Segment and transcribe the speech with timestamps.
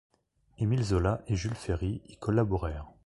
[0.57, 2.87] Émile Zola et Jules Ferry y collaborèrent.